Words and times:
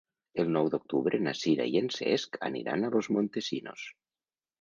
El 0.43 0.47
nou 0.53 0.69
d'octubre 0.75 1.19
na 1.25 1.33
Sira 1.39 1.67
i 1.73 1.77
en 1.81 1.89
Cesc 1.97 2.39
aniran 2.49 2.87
a 2.87 2.91
Los 2.97 3.11
Montesinos. 3.17 3.85